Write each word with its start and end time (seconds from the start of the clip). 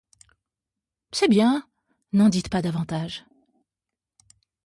C'est 1.11 1.27
bien. 1.27 1.69
N'en 2.11 2.29
dites 2.29 2.49
pas 2.49 2.63
davantage. 2.63 3.23